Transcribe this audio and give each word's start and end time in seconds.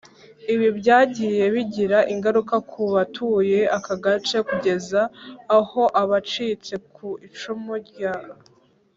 Ibi 0.53 0.67
byagiye 0.79 1.43
bigira 1.55 1.99
ingaruka 2.13 2.55
ku 2.69 2.81
batuye 2.93 3.59
aka 3.77 3.95
gace 4.03 4.37
kugeza 4.47 5.01
aho 5.57 5.83
abacitse 6.01 6.73
ku 6.93 7.07
icumu 7.27 7.73
rya 7.87 8.13